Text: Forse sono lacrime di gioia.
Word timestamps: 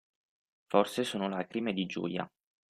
Forse 0.65 1.03
sono 1.03 1.29
lacrime 1.29 1.73
di 1.73 1.85
gioia. 1.85 2.27